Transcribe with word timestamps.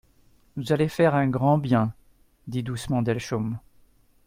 «Vous 0.57 0.73
allez 0.73 0.89
faire 0.89 1.13
un 1.13 1.27
grand 1.29 1.59
bien,» 1.59 1.93
dit 2.47 2.63
doucement 2.63 3.03
Delchaume. 3.03 3.59